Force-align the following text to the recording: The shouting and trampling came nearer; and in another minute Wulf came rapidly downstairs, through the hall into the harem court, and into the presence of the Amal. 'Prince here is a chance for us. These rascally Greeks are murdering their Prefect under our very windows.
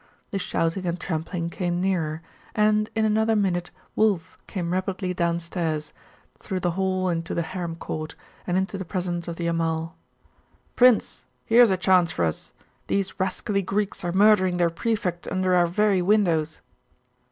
The 0.31 0.39
shouting 0.39 0.87
and 0.87 0.99
trampling 0.99 1.51
came 1.51 1.79
nearer; 1.79 2.23
and 2.55 2.89
in 2.95 3.05
another 3.05 3.35
minute 3.35 3.69
Wulf 3.95 4.35
came 4.47 4.73
rapidly 4.73 5.13
downstairs, 5.13 5.93
through 6.39 6.61
the 6.61 6.71
hall 6.71 7.07
into 7.07 7.35
the 7.35 7.43
harem 7.43 7.75
court, 7.75 8.15
and 8.47 8.57
into 8.57 8.79
the 8.79 8.83
presence 8.83 9.27
of 9.27 9.35
the 9.35 9.45
Amal. 9.45 9.95
'Prince 10.75 11.25
here 11.45 11.61
is 11.61 11.69
a 11.69 11.77
chance 11.77 12.11
for 12.11 12.25
us. 12.25 12.51
These 12.87 13.19
rascally 13.19 13.61
Greeks 13.61 14.03
are 14.03 14.11
murdering 14.11 14.57
their 14.57 14.71
Prefect 14.71 15.27
under 15.27 15.53
our 15.53 15.67
very 15.67 16.01
windows. 16.01 16.61